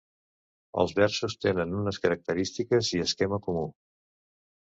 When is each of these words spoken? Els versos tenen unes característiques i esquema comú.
Els 0.83 0.93
versos 0.99 1.35
tenen 1.45 1.75
unes 1.81 2.01
característiques 2.07 2.91
i 2.99 3.03
esquema 3.09 3.39
comú. 3.49 3.65